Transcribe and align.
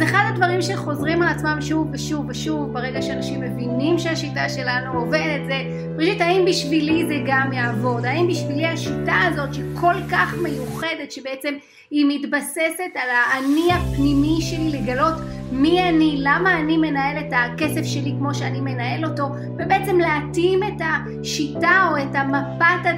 אז 0.00 0.04
אחד 0.04 0.24
הדברים 0.28 0.62
שחוזרים 0.62 1.22
על 1.22 1.28
עצמם 1.28 1.58
שוב 1.60 1.88
ושוב 1.92 2.26
ושוב, 2.28 2.72
ברגע 2.72 3.02
שאנשים 3.02 3.40
מבינים 3.40 3.98
שהשיטה 3.98 4.48
שלנו 4.48 5.00
עובדת, 5.00 5.46
זה, 5.46 5.62
בראשית, 5.96 6.20
האם 6.20 6.44
בשבילי 6.44 7.06
זה 7.06 7.14
גם 7.26 7.52
יעבוד? 7.52 8.04
האם 8.04 8.28
בשבילי 8.28 8.66
השיטה 8.66 9.18
הזאת 9.28 9.54
שכל 9.54 9.94
כך 10.10 10.34
מיוחדת, 10.42 11.12
שבעצם 11.12 11.54
היא 11.90 12.06
מתבססת 12.08 12.92
על 12.94 13.08
האני 13.10 13.72
הפנימי 13.72 14.38
שלי 14.40 14.80
לגלות 14.80 15.14
מי 15.52 15.88
אני, 15.88 16.16
למה 16.18 16.60
אני 16.60 16.76
מנהל 16.76 17.18
את 17.18 17.32
הכסף 17.32 17.84
שלי 17.84 18.14
כמו 18.18 18.34
שאני 18.34 18.60
מנהל 18.60 19.04
אותו, 19.04 19.24
ובעצם 19.54 19.98
להתאים 19.98 20.62
את 20.62 20.82
השיטה 20.84 21.88
או 21.90 21.96
את 22.02 22.14
המפת 22.14 22.90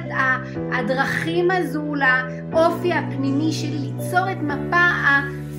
הדרכים 0.71 1.51
הזו 1.51 1.95
לאופי 1.95 2.93
הפנימי 2.93 3.51
שלי, 3.51 3.77
ליצור 3.77 4.31
את 4.31 4.37
מפה 4.37 4.87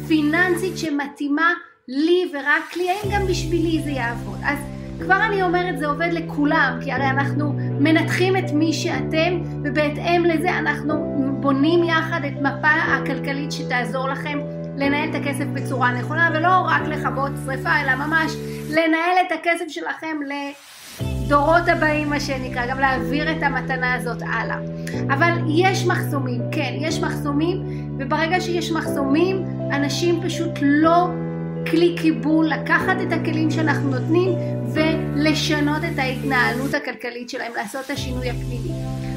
הפיננסית 0.04 0.78
שמתאימה 0.78 1.52
לי 1.88 2.32
ורק 2.32 2.76
לי, 2.76 2.90
האם 2.90 3.10
גם 3.14 3.26
בשבילי 3.26 3.82
זה 3.84 3.90
יעבוד. 3.90 4.38
אז 4.44 4.58
כבר 5.00 5.16
אני 5.26 5.42
אומרת 5.42 5.78
זה 5.78 5.86
עובד 5.86 6.08
לכולם, 6.12 6.78
כי 6.84 6.92
הרי 6.92 7.06
אנחנו 7.06 7.52
מנתחים 7.80 8.36
את 8.36 8.52
מי 8.52 8.72
שאתם, 8.72 9.40
ובהתאם 9.64 10.24
לזה 10.24 10.58
אנחנו 10.58 10.94
בונים 11.40 11.84
יחד 11.84 12.20
את 12.26 12.42
מפה 12.42 12.68
הכלכלית 12.68 13.52
שתעזור 13.52 14.08
לכם 14.08 14.38
לנהל 14.76 15.10
את 15.10 15.14
הכסף 15.14 15.44
בצורה 15.44 15.92
נכונה, 15.92 16.30
ולא 16.34 16.66
רק 16.66 16.82
לכבות 16.82 17.32
שריפה, 17.44 17.80
אלא 17.80 17.94
ממש 17.94 18.32
לנהל 18.70 19.16
את 19.26 19.32
הכסף 19.32 19.64
שלכם 19.68 20.16
לדורות 20.26 21.68
הבאים, 21.68 22.10
מה 22.10 22.20
שנקרא, 22.20 22.66
גם 22.66 22.78
להעביר 22.78 23.32
את 23.32 23.42
המתנה 23.42 23.94
הזאת 23.94 24.22
הלאה. 24.22 24.58
אבל 25.08 25.32
יש 25.48 25.86
מחסומים, 25.86 26.40
כן, 26.52 26.74
יש 26.80 27.00
מחסומים, 27.00 27.58
וברגע 27.98 28.40
שיש 28.40 28.72
מחסומים, 28.72 29.44
אנשים 29.72 30.20
פשוט 30.22 30.50
לא 30.62 31.08
כלי 31.70 31.96
קיבול, 31.98 32.46
לקחת 32.46 32.96
את 33.02 33.12
הכלים 33.12 33.50
שאנחנו 33.50 33.90
נותנים 33.90 34.32
ולשנות 34.74 35.84
את 35.92 35.98
ההתנהלות 35.98 36.74
הכלכלית 36.74 37.30
שלהם, 37.30 37.52
לעשות 37.56 37.84
את 37.84 37.90
השינוי 37.90 38.30
הפנימי. 38.30 38.70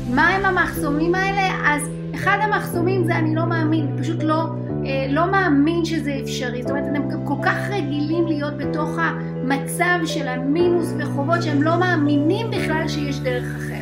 מה 0.09 0.27
הם 0.27 0.45
המחסומים 0.45 1.15
האלה? 1.15 1.75
אז 1.75 1.89
אחד 2.15 2.37
המחסומים 2.41 3.05
זה 3.05 3.15
אני 3.15 3.35
לא 3.35 3.45
מאמין, 3.45 3.97
פשוט 3.99 4.23
לא, 4.23 4.43
אה, 4.85 5.05
לא 5.09 5.31
מאמין 5.31 5.85
שזה 5.85 6.19
אפשרי. 6.23 6.61
זאת 6.61 6.71
אומרת, 6.71 6.85
אתם 6.91 7.25
כל 7.25 7.37
כך 7.43 7.69
רגילים 7.69 8.27
להיות 8.27 8.57
בתוך 8.57 8.89
המצב 8.97 9.99
של 10.05 10.27
המינוס 10.27 10.93
וחובות 10.97 11.43
שהם 11.43 11.63
לא 11.63 11.79
מאמינים 11.79 12.51
בכלל 12.51 12.87
שיש 12.87 13.19
דרך 13.19 13.55
אחרת. 13.55 13.77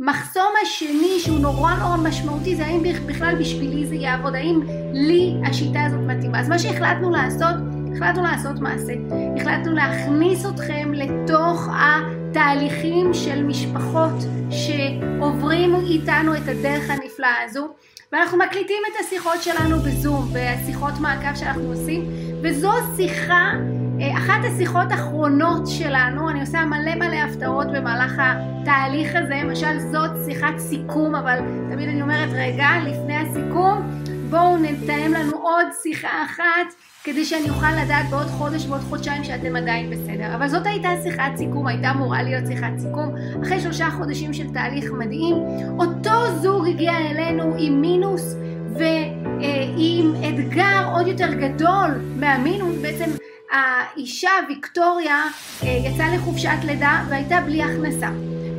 המחסום 0.00 0.52
השני 0.62 1.18
שהוא 1.18 1.38
נורא 1.38 1.74
נורא 1.74 1.96
משמעותי 1.96 2.56
זה 2.56 2.66
האם 2.66 2.82
בכלל 3.06 3.34
בשבילי 3.40 3.86
זה 3.86 3.94
יעבוד, 3.94 4.34
האם 4.34 4.60
לי 4.92 5.34
השיטה 5.46 5.84
הזאת 5.84 6.00
מתאימה. 6.00 6.40
אז 6.40 6.48
מה 6.48 6.58
שהחלטנו 6.58 7.10
לעשות, 7.10 7.54
החלטנו 7.96 8.22
לעשות 8.22 8.60
מעשה. 8.60 8.92
החלטנו 9.36 9.72
להכניס 9.74 10.46
אתכם 10.46 10.92
לתוך 10.94 11.68
התהליכים 11.72 13.14
של 13.14 13.42
משפחות 13.42 14.14
שעוברים 14.50 15.74
איתנו 15.74 16.36
את 16.36 16.48
הדרך 16.48 16.90
הנפלאה 16.90 17.42
הזו. 17.44 17.68
ואנחנו 18.12 18.38
מקליטים 18.38 18.82
את 18.92 19.06
השיחות 19.06 19.42
שלנו 19.42 19.78
בזום, 19.78 20.28
בשיחות 20.32 20.94
מעקב 21.00 21.34
שאנחנו 21.34 21.72
עושים, 21.72 22.08
וזו 22.42 22.72
שיחה, 22.96 23.52
אחת 24.00 24.44
השיחות 24.44 24.90
האחרונות 24.90 25.66
שלנו, 25.66 26.30
אני 26.30 26.40
עושה 26.40 26.64
מלא 26.64 26.94
מלא 26.94 27.16
הפתעות 27.16 27.66
במהלך 27.66 28.12
התהליך 28.18 29.14
הזה, 29.14 29.40
למשל 29.44 29.78
זאת 29.78 30.10
שיחת 30.24 30.58
סיכום, 30.58 31.14
אבל 31.14 31.38
תמיד 31.70 31.88
אני 31.88 32.02
אומרת, 32.02 32.28
רגע, 32.32 32.68
לפני 32.86 33.16
הסיכום, 33.16 34.02
בואו 34.30 34.56
נתאם 34.56 35.12
לנו 35.12 35.36
עוד 35.36 35.66
שיחה 35.82 36.24
אחת 36.24 36.74
כדי 37.04 37.24
שאני 37.24 37.50
אוכל 37.50 37.72
לדעת 37.84 38.10
בעוד 38.10 38.26
חודש 38.26 38.66
ועוד 38.66 38.80
חודשיים 38.80 39.24
שאתם 39.24 39.56
עדיין 39.56 39.90
בסדר. 39.90 40.34
אבל 40.34 40.48
זאת 40.48 40.66
הייתה 40.66 40.88
שיחת 41.02 41.36
סיכום, 41.36 41.66
הייתה 41.66 41.90
אמורה 41.90 42.22
להיות 42.22 42.46
שיחת 42.46 42.78
סיכום. 42.78 43.14
אחרי 43.42 43.60
שלושה 43.60 43.90
חודשים 43.90 44.32
של 44.32 44.52
תהליך 44.52 44.84
מדהים, 44.98 45.36
אותו 45.78 46.36
זוג 46.42 46.68
הגיע 46.68 46.92
אלינו 46.98 47.54
עם 47.58 47.80
מינוס 47.80 48.36
ועם 48.78 50.14
אתגר 50.28 50.90
עוד 50.92 51.06
יותר 51.06 51.34
גדול 51.34 51.90
מהמינוס, 52.16 52.76
בעצם 52.82 53.10
האישה 53.50 54.30
ויקטוריה 54.48 55.24
יצאה 55.62 56.14
לחופשת 56.14 56.58
לידה 56.64 57.04
והייתה 57.08 57.40
בלי 57.40 57.62
הכנסה. 57.62 58.08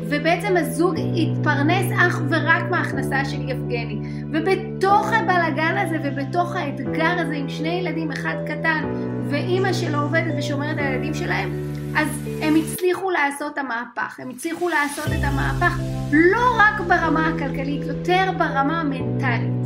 ובעצם 0.09 0.57
הזוג 0.57 0.95
התפרנס 0.97 1.91
אך 1.99 2.21
ורק 2.29 2.63
מההכנסה 2.69 3.25
של 3.25 3.49
יבגני. 3.49 3.99
ובתוך 4.31 5.07
הבלגן 5.13 5.77
הזה 5.77 5.97
ובתוך 6.03 6.55
האתגר 6.55 7.19
הזה 7.19 7.33
עם 7.33 7.49
שני 7.49 7.69
ילדים, 7.69 8.11
אחד 8.11 8.35
קטן 8.47 8.83
ואימא 9.29 9.73
שלו 9.73 10.01
עובדת 10.01 10.33
ושומרת 10.37 10.77
על 10.77 10.85
הילדים 10.85 11.13
שלהם, 11.13 11.51
אז 11.97 12.07
הם 12.41 12.55
הצליחו 12.55 13.09
לעשות 13.09 13.53
את 13.53 13.57
המהפך. 13.57 14.19
הם 14.19 14.29
הצליחו 14.29 14.69
לעשות 14.69 15.07
את 15.07 15.23
המהפך 15.23 15.79
לא 16.11 16.57
רק 16.57 16.79
ברמה 16.79 17.27
הכלכלית, 17.27 17.81
יותר 17.87 18.31
ברמה 18.37 18.81
המנטלית. 18.81 19.56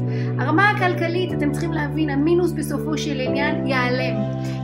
הרמה 0.42 0.70
הכלכלית, 0.70 1.34
אתם 1.34 1.52
צריכים 1.52 1.74
להבין, 1.74 2.10
המינוס 2.10 2.52
בסופו 2.52 2.98
של 2.98 3.20
עניין 3.20 3.68
ייעלם. 3.68 4.16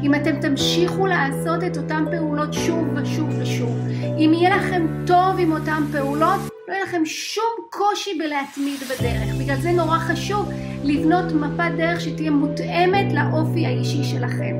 אם 0.04 0.16
אתם 0.16 0.40
תמשיכו 0.42 1.08
לעשות 1.08 1.64
את 1.64 1.78
אותן 1.78 2.06
פעולות 2.12 2.54
שוב 2.54 2.88
ושוב 2.96 3.30
ושוב, 3.40 3.78
אם 4.18 4.32
יהיה 4.34 4.58
לכם 4.58 4.88
טוב 5.08 5.36
עם 5.40 5.52
אותן 5.52 5.84
פעולות, 5.92 6.40
לא 6.68 6.74
יהיה 6.74 6.84
לכם 6.84 7.06
שום 7.06 7.44
קושי 7.70 8.18
בלהתמיד 8.18 8.80
בדרך. 8.80 9.36
בגלל 9.40 9.56
זה 9.56 9.72
נורא 9.72 9.98
חשוב 9.98 10.52
לבנות 10.84 11.32
מפת 11.32 11.72
דרך 11.78 12.02
שתהיה 12.02 12.32
מותאמת 12.32 13.14
לאופי 13.14 13.66
האישי 13.66 14.04
שלכם. 14.04 14.56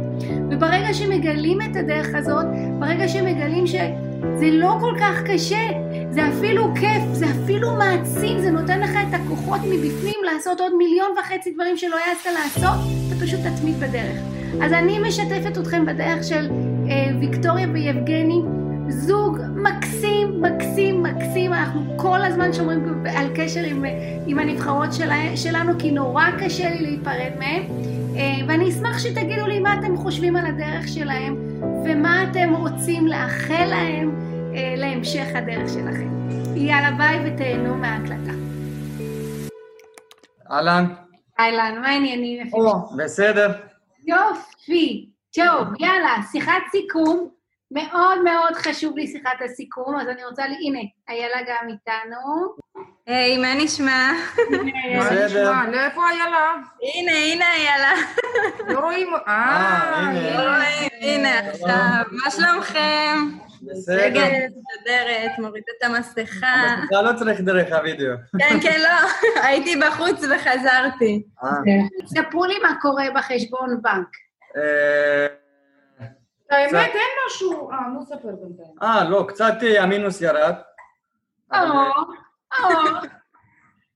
וברגע 0.52 0.94
שמגלים 0.94 1.62
את 1.62 1.76
הדרך 1.76 2.08
הזאת, 2.16 2.46
ברגע 2.80 3.08
שמגלים 3.08 3.68
שזה 3.68 4.50
לא 4.52 4.78
כל 4.80 4.96
כך 5.00 5.22
קשה, 5.26 5.70
זה 6.18 6.30
אפילו 6.30 6.74
כיף, 6.76 7.04
זה 7.14 7.26
אפילו 7.32 7.76
מעצים, 7.76 8.40
זה 8.40 8.52
נותן 8.52 8.80
לך 8.80 8.92
את 9.10 9.14
הכוחות 9.14 9.62
מבפנים 9.70 10.20
לעשות 10.24 10.62
עוד 10.62 10.76
מיליון 10.78 11.12
וחצי 11.20 11.52
דברים 11.52 11.78
שלא 11.78 11.96
העזת 11.96 12.26
לעשות, 12.26 12.80
אתה 13.08 13.26
פשוט 13.26 13.40
תתמיד 13.40 13.80
בדרך. 13.80 14.18
אז 14.62 14.74
אני 14.74 15.00
משתפת 15.00 15.58
אתכם 15.58 15.86
בדרך 15.86 16.24
של 16.24 16.50
אה, 16.90 17.10
ויקטוריה 17.20 17.68
ויבגני, 17.74 18.42
זוג 18.90 19.40
מקסים, 19.56 20.42
מקסים, 20.42 21.04
מקסים, 21.04 21.54
אנחנו 21.54 21.98
כל 21.98 22.22
הזמן 22.22 22.54
שומרים 22.54 23.04
על 23.16 23.28
קשר 23.36 23.64
עם, 23.64 23.86
עם 24.28 24.40
הנבחרות 24.40 24.94
שלה, 24.94 25.16
שלנו, 25.36 25.72
כי 25.80 25.92
נורא 25.92 26.26
קשה 26.40 26.70
לי 26.70 26.82
להיפרד 26.82 27.32
מהם, 27.40 27.64
אה, 28.16 28.46
ואני 28.48 28.70
אשמח 28.70 29.00
שתגידו 29.00 29.48
לי 29.48 29.60
מה 29.60 29.80
אתם 29.80 29.98
חושבים 29.98 30.36
על 30.36 30.46
הדרך 30.46 30.88
שלהם, 30.88 31.36
ומה 31.86 32.24
אתם 32.24 32.54
רוצים 32.54 33.08
לאחל 33.08 33.66
להם 33.70 34.27
להמשך 34.78 35.26
הדרך 35.36 35.70
שלכם. 35.70 36.10
יאללה 36.56 36.92
ביי 36.98 37.34
ותהנו 37.34 37.76
מההקלטה. 37.76 38.32
אהלן. 40.52 40.86
אהלן, 41.40 41.82
מה 41.82 41.90
העניינים? 41.90 42.54
או, 42.54 42.96
בסדר. 42.98 43.52
יופי. 44.08 45.10
טוב, 45.36 45.68
יאללה, 45.80 46.16
שיחת 46.32 46.62
סיכום. 46.72 47.30
מאוד 47.72 48.24
מאוד 48.24 48.56
חשוב 48.56 48.98
לי 48.98 49.08
שיחת 49.08 49.42
הסיכום, 49.46 49.96
אז 50.00 50.08
אני 50.08 50.26
רוצה, 50.26 50.44
הנה, 50.44 50.80
איילה 51.10 51.38
גם 51.48 51.68
איתנו. 51.70 52.56
היי, 53.08 53.38
מה 53.38 53.54
נשמע? 53.64 54.12
בסדר. 55.00 55.52
לאיפה 55.72 56.02
איילה? 56.10 56.54
הנה, 56.96 57.12
הנה 57.12 57.46
איילה. 57.54 57.92
לא 58.68 58.80
רואים... 58.80 59.08
אה, 59.28 59.98
הנה. 59.98 60.44
לא 60.44 60.50
רואים, 60.50 60.90
הנה 61.02 61.40
עכשיו. 61.40 62.04
מה 62.12 62.32
שלומכם? 62.32 63.47
בסדר. 63.62 64.08
מסתדרת, 64.10 65.40
מורידה 65.40 65.72
את 65.78 65.84
המסכה. 65.84 66.56
אתה 66.88 67.02
לא 67.02 67.18
צריך 67.20 67.42
דרך 67.42 67.74
הוידאו. 67.74 68.16
כן, 68.40 68.58
כן, 68.62 68.80
לא. 68.82 69.10
הייתי 69.48 69.76
בחוץ 69.76 70.24
וחזרתי. 70.24 71.24
אה, 71.44 71.50
ספרו 72.06 72.46
לי 72.46 72.60
מה 72.60 72.76
קורה 72.82 73.06
בחשבון 73.16 73.82
בנק. 73.82 74.08
אה, 74.58 75.28
האמת, 76.52 76.92
אין 76.94 77.12
משהו... 77.28 77.72
אה, 77.72 77.88
נו 77.94 78.06
ספר 78.06 78.30
בינתיים. 78.42 78.76
אה, 78.84 79.10
לא, 79.10 79.26
קצת 79.28 79.54
אה, 79.64 79.84
המינוס 79.84 80.22
ירד. 80.22 80.54
או, 81.54 81.58
או, 82.64 82.70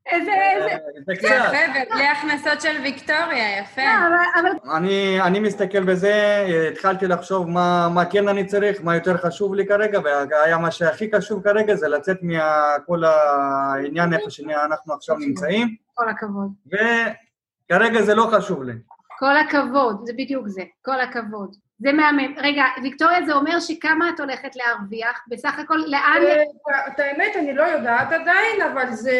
איזה, 0.05 0.31
איזה... 0.55 0.69
אה, 0.69 0.77
זה 1.05 1.15
קצת. 1.15 1.27
יפה, 1.27 1.91
ובלי 1.91 2.07
הכנסות 2.07 2.61
של 2.61 2.81
ויקטוריה, 2.83 3.59
יפה. 3.59 3.81
לא, 3.83 4.77
אני, 4.77 5.21
אני 5.21 5.39
מסתכל 5.39 5.83
בזה, 5.83 6.45
התחלתי 6.71 7.07
לחשוב 7.07 7.49
מה, 7.49 7.89
מה 7.93 8.05
כן 8.05 8.27
אני 8.27 8.45
צריך, 8.45 8.83
מה 8.83 8.95
יותר 8.95 9.17
חשוב 9.17 9.55
לי 9.55 9.67
כרגע, 9.67 9.99
והיה 10.03 10.57
מה 10.57 10.71
שהכי 10.71 11.09
חשוב 11.15 11.43
כרגע 11.43 11.75
זה 11.75 11.87
לצאת 11.87 12.17
מכל 12.21 13.03
העניין 13.03 14.13
איפה 14.13 14.29
שאנחנו 14.29 14.93
עכשיו 14.93 15.15
נמצאים, 15.17 15.75
כל 15.93 16.09
הכבוד. 16.09 16.51
וכרגע 16.67 18.01
זה 18.01 18.15
לא 18.15 18.29
חשוב 18.31 18.63
לי. 18.63 18.73
כל 19.19 19.37
הכבוד, 19.37 20.01
זה 20.05 20.13
בדיוק 20.17 20.47
זה, 20.47 20.61
כל 20.81 21.01
הכבוד. 21.01 21.55
זה 21.81 21.93
מהמם. 21.93 22.33
רגע, 22.37 22.63
ויקטוריה, 22.83 23.25
זה 23.25 23.33
אומר 23.33 23.59
שכמה 23.59 24.09
את 24.09 24.19
הולכת 24.19 24.55
להרוויח? 24.55 25.25
בסך 25.27 25.59
הכל, 25.59 25.77
לאן... 25.87 26.21
אה, 26.27 26.87
את 26.87 26.99
האמת, 26.99 27.35
אני 27.35 27.53
לא 27.53 27.63
יודעת 27.63 28.11
עדיין, 28.11 28.61
אבל 28.61 28.91
זה 28.91 29.17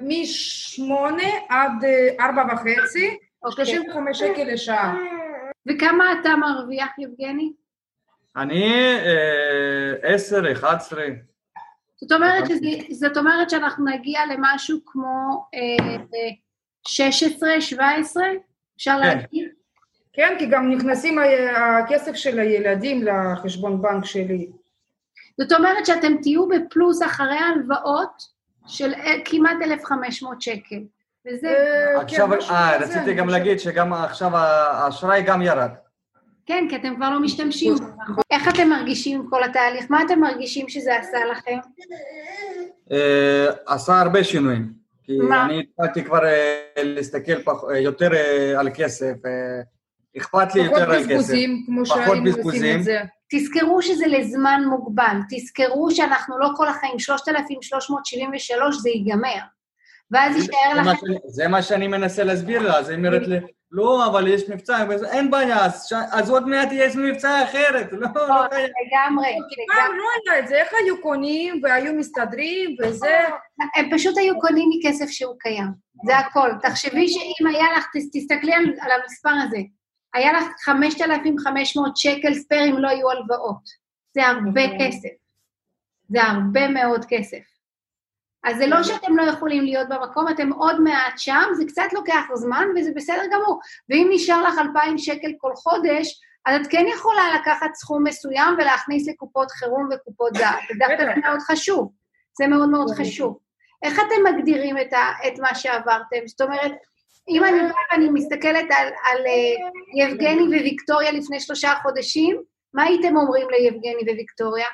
משמונה 0.00 1.28
עד 1.48 1.84
אה, 1.84 2.26
ארבע 2.26 2.42
וחצי, 2.54 3.16
אוקיי. 3.42 3.66
35 3.66 4.18
שקל 4.18 4.44
לשעה. 4.44 4.96
וכמה 5.68 6.12
אתה 6.20 6.36
מרוויח, 6.36 6.98
יבגני? 6.98 7.52
אני 8.36 8.72
אה, 8.94 9.92
עשר, 10.02 10.52
אחד 10.52 10.74
עשרה. 10.76 11.06
זאת 11.96 12.12
אומרת, 12.12 12.46
שזה, 12.46 12.68
זאת 12.90 13.16
אומרת 13.16 13.50
שאנחנו 13.50 13.84
נגיע 13.84 14.20
למשהו 14.26 14.78
כמו 14.86 15.46
אה, 15.54 15.96
16, 16.88 17.60
17, 17.60 18.24
אפשר 18.76 18.96
כן. 19.02 19.06
להגיד? 19.06 19.61
כן, 20.12 20.36
כי 20.38 20.46
גם 20.46 20.70
נכנסים 20.70 21.18
הכסף 21.56 22.14
של 22.14 22.38
הילדים 22.38 23.04
לחשבון 23.06 23.82
בנק 23.82 24.04
שלי. 24.04 24.50
זאת 25.40 25.52
אומרת 25.52 25.86
שאתם 25.86 26.16
תהיו 26.22 26.48
בפלוס 26.48 27.02
אחרי 27.02 27.36
ההלוואות 27.36 28.22
של 28.66 28.92
כמעט 29.24 29.56
1,500 29.62 30.42
שקל. 30.42 30.80
וזה, 31.26 31.48
אה, 31.48 32.00
עכשיו, 32.00 32.28
כן, 32.30 32.36
משהו 32.36 32.54
אה, 32.54 32.76
רציתי 32.76 33.14
גם. 33.14 33.28
להגיד 33.28 33.60
שגם 33.60 33.92
עכשיו 33.92 34.36
האשראי 34.36 35.22
גם 35.22 35.42
ירד. 35.42 35.70
כן, 36.46 36.66
כי 36.70 36.76
אתם 36.76 36.96
כבר 36.96 37.10
לא 37.10 37.20
משתמשים 37.20 37.74
נכון? 37.74 38.24
איך 38.30 38.48
אתם 38.48 38.68
מרגישים 38.68 39.20
עם 39.20 39.30
כל 39.30 39.44
התהליך? 39.44 39.84
מה 39.90 40.02
אתם 40.02 40.20
מרגישים 40.20 40.68
שזה 40.68 40.96
עשה 40.96 41.18
לכם? 41.30 41.58
אה, 42.92 43.46
עשה 43.66 44.00
הרבה 44.00 44.24
שינויים. 44.24 44.72
כי? 45.04 45.18
אני 45.44 45.60
התחלתי 45.60 46.04
כבר 46.04 46.24
אה, 46.24 46.62
להסתכל 46.76 47.32
יותר 47.76 48.08
על 48.58 48.68
כסף, 48.74 49.14
אכפת 50.18 50.54
לי 50.54 50.64
פחות 50.64 50.78
יותר 50.80 50.90
על 50.92 50.98
כסף. 50.98 51.08
בזבוזים, 51.08 51.62
כמו 51.66 51.84
פחות 51.84 51.96
שהיינו 51.96 52.12
עושים 52.12 52.24
בזבוזים. 52.24 52.78
את 52.78 52.84
זה. 52.84 53.00
תזכרו 53.34 53.82
שזה 53.82 54.06
לזמן 54.06 54.62
מוגבל, 54.70 55.16
תזכרו 55.30 55.90
שאנחנו 55.90 56.38
לא 56.38 56.48
כל 56.56 56.68
החיים, 56.68 56.98
3,373 56.98 58.76
זה 58.76 58.90
ייגמר. 58.90 59.38
ואז 60.10 60.36
יישאר 60.36 60.74
לכם... 60.82 61.06
זה 61.26 61.48
מה 61.48 61.62
שאני 61.62 61.88
מנסה 61.88 62.24
להסביר 62.24 62.62
לה, 62.62 62.78
אז 62.78 62.88
היא 62.88 62.98
אומרת 62.98 63.26
לי, 63.26 63.36
לא, 63.70 64.06
אבל 64.06 64.28
יש 64.28 64.48
מבצע, 64.48 64.86
אין 65.12 65.30
בעיה, 65.30 65.64
אז 65.64 65.86
ש- 65.88 65.92
אז 66.12 66.30
עוד 66.30 66.48
מעט 66.48 66.68
יש 66.72 66.96
מבצע 66.96 67.42
אחרת, 67.44 67.92
לא, 68.00 68.00
לא 68.00 68.08
חייב. 68.50 68.70
לגמרי, 68.86 69.28
פעם 69.68 69.84
לגמרי. 69.84 69.98
לא 69.98 70.04
היה 70.32 70.38
את 70.42 70.48
זה, 70.48 70.54
איך 70.54 70.68
היו 70.84 71.00
קונים 71.02 71.60
והיו 71.62 71.94
מסתדרים 71.94 72.76
וזה... 72.82 73.18
הם 73.76 73.88
פשוט 73.92 74.18
היו 74.18 74.40
קונים 74.40 74.70
מכסף 74.78 75.10
שהוא 75.10 75.34
קיים, 75.40 75.66
זה 76.06 76.18
הכל. 76.18 76.50
תחשבי 76.62 77.08
שאם 77.08 77.46
היה 77.46 77.64
לך, 77.76 77.86
תס- 77.96 78.10
תסתכלי 78.12 78.52
על 78.54 78.90
המספר 79.02 79.30
הזה, 79.46 79.58
היה 80.14 80.32
לך 80.32 80.44
5,500 80.60 81.96
שקל 81.96 82.34
ספייר 82.34 82.64
אם 82.64 82.78
לא 82.78 82.88
היו 82.88 83.10
הלוואות. 83.10 83.82
זה 84.14 84.26
הרבה 84.26 84.66
נכון. 84.66 84.78
כסף. 84.80 85.08
זה 86.08 86.22
הרבה 86.22 86.68
מאוד 86.68 87.04
כסף. 87.08 87.42
אז 88.44 88.56
זה 88.56 88.66
לא 88.66 88.82
שאתם 88.82 89.16
לא 89.16 89.22
יכולים 89.22 89.64
להיות 89.64 89.88
במקום, 89.88 90.28
אתם 90.28 90.52
עוד 90.52 90.80
מעט 90.80 91.12
שם, 91.16 91.42
זה 91.52 91.64
קצת 91.64 91.92
לוקח 91.92 92.22
זמן 92.34 92.66
וזה 92.76 92.90
בסדר 92.94 93.22
גמור. 93.32 93.60
ואם 93.88 94.08
נשאר 94.10 94.42
לך 94.42 94.58
2,000 94.58 94.98
שקל 94.98 95.32
כל 95.38 95.52
חודש, 95.56 96.20
אז 96.46 96.60
את 96.60 96.66
כן 96.70 96.84
יכולה 96.94 97.34
לקחת 97.34 97.74
סכום 97.74 98.04
מסוים 98.04 98.54
ולהכניס 98.58 99.08
לקופות 99.08 99.50
חירום 99.50 99.88
וקופות 99.92 100.32
דעת. 100.32 100.58
זה 100.68 100.74
דווקא. 100.78 101.20
מאוד 101.20 101.40
חשוב. 101.40 101.92
זה 102.38 102.46
מאוד 102.46 102.68
מאוד. 102.68 102.90
חשוב. 102.90 103.38
איך 103.82 103.94
אתם 103.94 104.34
מגדירים 104.34 104.78
את, 104.78 104.92
ה, 104.92 105.10
את 105.28 105.38
מה 105.38 105.54
שעברתם? 105.54 106.26
זאת 106.26 106.40
אומרת, 106.40 106.72
אם 107.28 107.44
אני 107.44 107.58
באה 107.58 107.82
ואני 107.92 108.08
מסתכלת 108.08 108.66
על, 108.70 108.88
על 109.04 109.24
uh, 109.24 110.02
יבגני 110.02 110.58
וויקטוריה 110.58 111.12
לפני 111.12 111.40
שלושה 111.40 111.72
חודשים, 111.82 112.42
מה 112.74 112.82
הייתם 112.82 113.16
אומרים 113.16 113.46
ליבגני 113.50 114.12
וויקטוריה? 114.12 114.66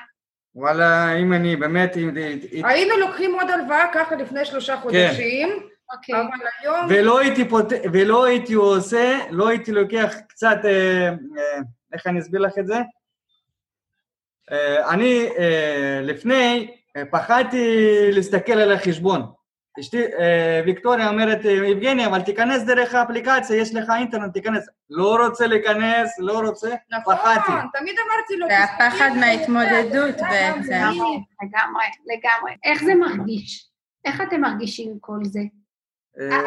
וואלה, 0.55 1.15
אם 1.17 1.33
אני 1.33 1.55
באמת, 1.55 1.97
אם- 1.97 2.65
היינו 2.65 2.97
לוקחים 2.97 3.35
עוד 3.35 3.49
הלוואה 3.49 3.85
ככה 3.93 4.15
לפני 4.15 4.45
שלושה 4.45 4.75
כן. 4.75 4.81
חודשים, 4.81 5.49
אוקיי. 5.93 6.15
אבל 6.15 6.47
היום... 6.61 6.85
ולא 6.89 7.19
הייתי 7.19 7.49
פות... 7.49 7.65
ולא 7.93 8.25
הייתי 8.25 8.53
עושה, 8.53 9.19
לא 9.29 9.47
הייתי 9.47 9.71
לוקח 9.71 10.15
קצת, 10.29 10.57
אה, 10.65 11.07
אה, 11.09 11.59
איך 11.93 12.07
אני 12.07 12.19
אסביר 12.19 12.41
לך 12.41 12.53
את 12.59 12.67
זה? 12.67 12.75
אה, 14.51 14.93
אני 14.93 15.29
אה, 15.37 15.99
לפני 16.03 16.71
אה, 16.97 17.03
פחדתי 17.11 17.75
להסתכל 18.11 18.53
על 18.53 18.71
החשבון. 18.71 19.21
אשתי, 19.79 20.03
אה, 20.19 20.61
ויקטוריה 20.65 21.09
אומרת, 21.09 21.45
אה, 21.45 21.51
יבגני, 21.51 22.05
אבל 22.05 22.21
תיכנס 22.21 22.63
דרך 22.63 22.93
האפליקציה, 22.95 23.55
יש 23.61 23.75
לך 23.75 23.89
אינטרנט, 23.99 24.33
תיכנס. 24.33 24.67
לא 24.89 25.17
רוצה 25.25 25.47
להיכנס, 25.47 26.19
לא 26.19 26.39
רוצה, 26.39 26.75
נכון, 26.91 27.15
פחדתי. 27.15 27.51
תמיד 27.79 27.95
אמרתי 28.07 28.35
לו... 28.37 28.47
זה 28.47 28.63
הפחד 28.63 29.09
מההתמודדות 29.19 30.15
בעצם. 30.29 30.61
זה. 30.61 30.75
לגמרי, 30.75 31.85
לגמרי. 32.05 32.51
איך 32.63 32.83
זה 32.83 32.95
מרגיש? 32.95 33.69
איך 34.05 34.21
אתם 34.21 34.41
מרגישים 34.41 34.97
כל 35.01 35.19
זה? 35.23 35.39
אה, 36.19 36.39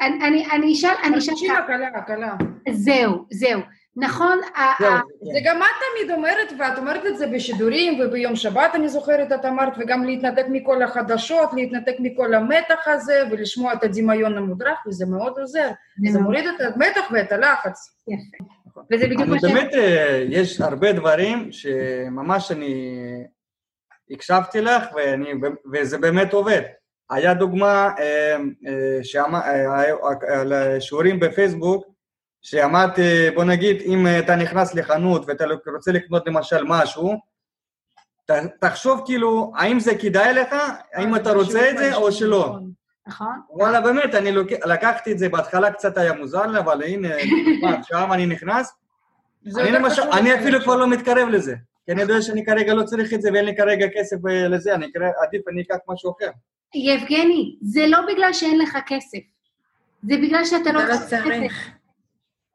אני, 0.00 0.26
אני, 0.26 0.46
אני 0.52 0.72
אשאל, 0.72 0.94
אני 1.04 1.18
אשאל 1.18 1.34
ככה, 1.48 1.58
הקלה, 1.58 1.88
הקלה. 1.94 2.34
זהו, 2.70 3.26
זהו. 3.30 3.60
נכון, 3.96 4.38
זה 5.32 5.38
גם 5.44 5.62
את 5.62 5.68
תמיד 5.80 6.10
אומרת, 6.10 6.52
ואת 6.58 6.78
אומרת 6.78 7.06
את 7.06 7.18
זה 7.18 7.26
בשידורים, 7.26 8.00
וביום 8.00 8.36
שבת 8.36 8.74
אני 8.74 8.88
זוכרת, 8.88 9.32
את 9.32 9.44
אמרת, 9.44 9.72
וגם 9.78 10.04
להתנתק 10.04 10.44
מכל 10.48 10.82
החדשות, 10.82 11.50
להתנתק 11.54 11.94
מכל 11.98 12.34
המתח 12.34 12.88
הזה, 12.88 13.22
ולשמוע 13.30 13.72
את 13.72 13.84
הדמיון 13.84 14.36
המודרך, 14.36 14.78
וזה 14.86 15.06
מאוד 15.06 15.38
עוזר. 15.38 15.70
זה 16.12 16.20
מוריד 16.20 16.44
את 16.46 16.60
המתח 16.60 17.10
ואת 17.12 17.32
הלחץ. 17.32 17.96
יפה. 18.08 18.80
וזה 18.92 19.06
בדיוק 19.06 19.28
מה 19.28 19.38
ש... 19.38 19.42
באמת, 19.42 19.74
אה, 19.74 20.24
יש 20.28 20.60
הרבה 20.60 20.92
דברים 20.92 21.52
שממש 21.52 22.52
אני 22.52 23.04
הקשבתי 24.10 24.60
לך, 24.60 24.84
ואני, 24.94 25.32
וזה 25.72 25.98
באמת 25.98 26.32
עובד. 26.32 26.62
היה 27.10 27.34
דוגמה 27.34 27.90
אה, 27.98 28.36
אה, 28.66 29.00
אה, 29.46 30.40
על 30.40 30.80
שיעורים 30.80 31.20
בפייסבוק, 31.20 31.89
שאמרתי, 32.42 33.30
בוא 33.34 33.44
נגיד, 33.44 33.82
אם 33.86 34.06
אתה 34.18 34.36
נכנס 34.36 34.74
לחנות 34.74 35.22
ואתה 35.26 35.44
רוצה 35.74 35.92
לקנות 35.92 36.26
למשל 36.26 36.64
משהו, 36.66 37.14
ת- 38.30 38.32
תחשוב 38.60 39.02
כאילו, 39.06 39.52
האם 39.56 39.80
זה 39.80 39.94
כדאי 39.94 40.34
לך, 40.34 40.54
האם 40.94 41.16
אתה 41.16 41.32
רוצה 41.32 41.70
את 41.70 41.78
זה 41.78 41.94
או 41.94 42.12
שלא. 42.12 42.58
נכון? 43.06 43.40
וואלה, 43.50 43.80
באמת, 43.80 44.14
אני 44.14 44.32
לוק... 44.32 44.48
לקחתי 44.66 45.12
את 45.12 45.18
זה, 45.18 45.28
בהתחלה 45.28 45.72
קצת 45.72 45.98
היה 45.98 46.12
מוזר 46.12 46.46
לי, 46.46 46.58
אבל 46.58 46.82
הנה, 46.82 47.08
עכשיו 47.78 48.14
אני 48.14 48.26
נכנס, 48.26 48.72
אני 49.58 49.70
למשל, 49.70 50.02
אני 50.02 50.34
אפילו 50.34 50.60
כבר 50.60 50.72
שלו. 50.72 50.80
לא 50.80 50.90
מתקרב 50.90 51.28
לזה. 51.28 51.54
כי 51.86 51.92
אני 51.92 52.02
יודע 52.02 52.22
שאני 52.22 52.44
כרגע 52.44 52.74
לא 52.74 52.82
צריך 52.82 53.12
את 53.14 53.22
זה 53.22 53.30
ואין 53.32 53.44
לי 53.44 53.56
כרגע 53.56 53.86
כסף 53.94 54.16
אה, 54.28 54.48
לזה, 54.48 54.74
אני 54.74 54.92
כרגע, 54.92 55.10
עדיף 55.26 55.48
אני 55.48 55.62
אקח 55.62 55.76
משהו 55.88 56.12
אחר. 56.18 56.30
יבגני, 56.74 57.56
זה 57.62 57.86
לא 57.86 57.98
בגלל 58.12 58.32
שאין 58.32 58.58
לך 58.58 58.78
כסף. 58.86 59.18
זה 60.02 60.14
בגלל 60.22 60.44
שאתה 60.44 60.72
לא 60.72 60.84
לא. 60.84 60.94
צריך. 61.08 61.70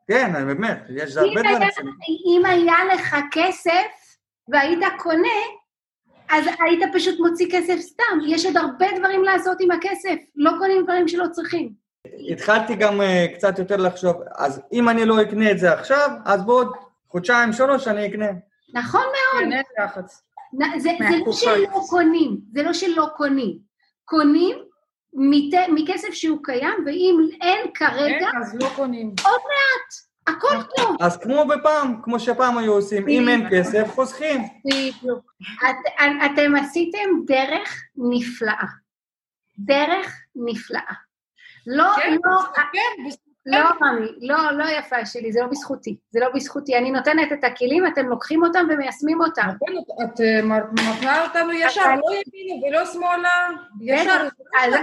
כן, 0.08 0.36
אני 0.36 0.46
באמת, 0.46 0.84
יש 0.90 1.18
הרבה 1.18 1.32
אם 1.32 1.36
דברים. 1.36 1.94
אם 2.26 2.46
היה 2.46 2.76
לך 2.94 3.16
כסף 3.32 4.18
והיית 4.48 4.80
קונה, 4.98 5.38
אז 6.30 6.46
היית 6.60 6.84
פשוט 6.94 7.20
מוציא 7.20 7.48
כסף 7.52 7.80
סתם. 7.80 8.20
יש 8.28 8.46
עוד 8.46 8.58
הרבה 8.58 8.86
דברים 8.98 9.24
לעשות 9.24 9.58
עם 9.60 9.72
הכסף. 9.72 10.16
לא 10.36 10.52
קונים 10.60 10.84
דברים 10.84 11.08
שלא 11.08 11.26
צריכים. 11.32 11.74
התחלתי 12.32 12.76
גם 12.76 13.02
אה, 13.02 13.26
קצת 13.36 13.60
יותר 13.60 13.76
לחשוב, 13.78 14.16
אז 14.36 14.62
אם 14.74 14.90
אני 14.90 15.06
לא 15.06 15.22
אקנה 15.22 15.52
את 15.52 15.60
זה 15.60 15.74
עכשיו, 15.74 16.10
אז 16.26 16.46
בעוד 16.46 16.74
חודשיים, 17.10 17.54
שלוש 17.54 17.88
אני 17.88 18.08
אקנה. 18.08 18.30
נכון 18.74 19.02
מאוד. 19.02 19.54
כן, 19.54 20.02
זה, 20.80 20.90
זה 21.10 21.18
לא. 21.26 21.34
שלא 21.34 21.80
קונים, 21.90 22.38
זה 22.54 22.64
לא 22.64 22.74
שלא 22.74 23.08
קונים. 23.18 23.58
קונים 24.06 24.58
מכסף 25.70 26.14
שהוא 26.14 26.40
קיים, 26.44 26.84
ואם 26.86 27.18
אין 27.42 27.68
כרגע, 27.74 28.30
אין, 28.30 28.42
אז 28.42 28.56
לא 28.56 28.68
קונים. 28.76 29.14
הכל 30.28 30.64
טוב. 30.78 30.98
אז 31.02 31.18
כמו 31.18 31.46
בפעם, 31.48 32.02
כמו 32.04 32.20
שפעם 32.20 32.58
היו 32.58 32.74
עושים, 32.74 33.08
אם 33.08 33.30
אין 33.30 33.48
כסף, 33.52 33.88
חוסכים. 33.96 34.42
בדיוק. 34.66 35.34
את, 35.64 36.06
אתם 36.26 36.56
עשיתם 36.56 37.10
דרך 37.26 37.84
נפלאה. 37.98 38.68
דרך 39.58 40.22
נפלאה. 40.36 40.94
לא, 41.68 41.94
כן, 41.96 42.18
לא, 42.24 42.42
כן, 42.74 43.04
לא, 43.48 43.58
רמי, 43.82 44.08
לא, 44.22 44.52
לא 44.52 44.64
יפה 44.80 45.06
שלי, 45.06 45.32
זה 45.32 45.42
לא 45.42 45.48
בזכותי. 45.48 45.98
זה 46.10 46.20
לא 46.20 46.28
בזכותי. 46.36 46.78
אני 46.78 46.92
נותנת 46.92 47.32
את 47.34 47.44
הכלים, 47.44 47.88
אתם 47.88 48.06
לוקחים 48.06 48.44
אותם 48.44 48.66
ומיישמים 48.70 49.22
אותם. 49.22 49.42
נכון, 49.56 49.84
את- 50.04 50.22
אה, 50.22 50.42
מפנה 50.72 51.24
אותנו 51.24 51.52
ישר, 51.54 51.82
לא 51.96 52.12
ימינה 52.28 52.68
ולא 52.68 52.86
שמאלה, 52.86 53.48
ישר. 53.82 54.28
אז, 54.60 54.74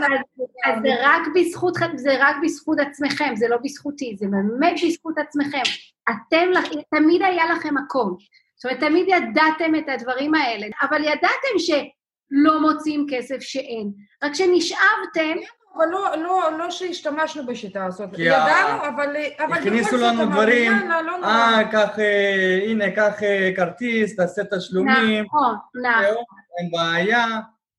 זה 0.82 0.88
רק 1.02 1.22
בזכות, 1.34 1.74
זה 1.94 2.16
רק 2.20 2.36
בזכות 2.42 2.78
עצמכם, 2.80 3.36
זה 3.36 3.48
לא 3.48 3.56
בזכותי, 3.64 4.16
זה 4.18 4.26
באמת 4.30 4.74
בזכות 4.86 5.18
עצמכם. 5.18 5.62
אתם, 6.10 6.46
תמיד 6.94 7.22
היה 7.22 7.44
לכם 7.52 7.74
הכל. 7.78 8.10
זאת 8.56 8.64
אומרת, 8.64 8.80
תמיד 8.80 9.06
ידעתם 9.08 9.74
את 9.78 9.88
הדברים 9.88 10.34
האלה, 10.34 10.66
אבל 10.82 11.04
ידעתם 11.04 11.58
שלא 11.58 12.60
מוצאים 12.60 13.06
כסף 13.10 13.40
שאין. 13.40 13.90
רק 14.24 14.34
שנשאבתם, 14.34 15.36
אבל 15.76 15.86
לא, 15.86 16.16
לא, 16.16 16.58
לא 16.58 16.70
שהשתמשנו 16.70 17.46
בשיטה 17.46 17.84
הזאת. 17.84 18.14
כי 18.14 18.22
ידענו, 18.22 18.86
אבל... 18.88 19.16
אבל 19.38 19.58
הכניסו 19.58 19.96
לנו 19.96 20.26
דברים, 20.26 20.72
לא. 20.88 21.24
אה, 21.24 21.60
קח, 21.72 21.98
אה, 21.98 22.60
הנה, 22.66 22.90
קח 22.90 23.22
אה, 23.22 23.50
כרטיס, 23.56 24.16
תעשה 24.16 24.42
תשלומים, 24.44 25.24
נכון, 25.24 25.56
נכון, 25.74 26.24
אין 26.58 26.70
בעיה. 26.70 27.26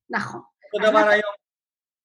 נכון. 0.10 0.42
אותו 0.74 0.90
דבר 0.90 1.08
היום. 1.08 1.34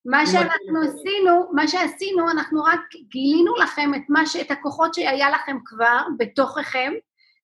מה 0.05 0.27
שאנחנו 0.27 0.83
עשינו, 0.83 1.51
מה 1.53 1.69
שעשינו, 1.69 2.31
אנחנו 2.31 2.63
רק 2.63 2.81
גילינו 3.09 3.57
לכם 3.57 3.91
את 3.95 4.03
מה 4.09 4.27
ש... 4.27 4.37
את 4.37 4.51
הכוחות 4.51 4.95
שהיה 4.95 5.31
לכם 5.31 5.57
כבר 5.65 6.01
בתוככם. 6.19 6.93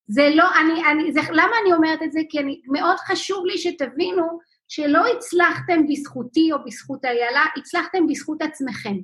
זה 0.08 0.30
לא, 0.34 0.44
אני, 0.60 0.82
אני, 0.90 1.12
זה, 1.12 1.20
למה 1.30 1.52
אני 1.62 1.72
אומרת 1.72 2.02
את 2.02 2.12
זה? 2.12 2.20
כי 2.28 2.38
אני, 2.38 2.60
מאוד 2.66 2.96
חשוב 2.96 3.46
לי 3.46 3.58
שתבינו 3.58 4.38
שלא 4.68 5.02
הצלחתם 5.16 5.86
בזכותי 5.88 6.52
או 6.52 6.58
בזכות 6.66 7.04
איילה, 7.04 7.44
הצלחתם 7.56 8.06
בזכות 8.06 8.42
עצמכם. 8.42 8.94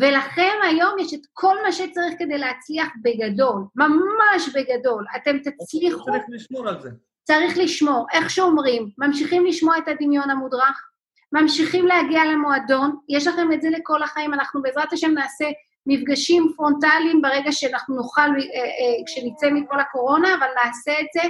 ולכם 0.00 0.52
היום 0.62 0.98
יש 0.98 1.14
את 1.14 1.20
כל 1.32 1.56
מה 1.64 1.72
שצריך 1.72 2.14
כדי 2.18 2.38
להצליח 2.38 2.88
בגדול, 3.02 3.64
ממש 3.76 4.48
בגדול. 4.54 5.04
אתם 5.16 5.38
תצליחו, 5.38 6.04
צריך 6.04 6.24
לשמור 6.28 6.68
על 6.68 6.80
זה. 6.80 6.90
צריך 7.24 7.58
לשמור. 7.58 8.06
איך 8.12 8.30
שאומרים, 8.30 8.90
ממשיכים 8.98 9.46
לשמוע 9.46 9.78
את 9.78 9.88
הדמיון 9.88 10.30
המודרך, 10.30 10.88
ממשיכים 11.32 11.86
להגיע 11.86 12.24
למועדון, 12.24 12.96
יש 13.08 13.26
לכם 13.26 13.52
את 13.52 13.62
זה 13.62 13.70
לכל 13.70 14.02
החיים, 14.02 14.34
אנחנו 14.34 14.62
בעזרת 14.62 14.92
השם 14.92 15.10
נעשה 15.10 15.44
מפגשים 15.86 16.52
פרונטליים 16.56 17.22
ברגע 17.22 17.52
שאנחנו 17.52 17.96
נוכל, 17.96 18.20
אה, 18.20 18.26
אה, 18.28 19.04
כשנצא 19.06 19.50
מכל 19.50 19.80
הקורונה, 19.80 20.34
אבל 20.34 20.46
נעשה 20.64 20.92
את 21.00 21.06
זה, 21.14 21.28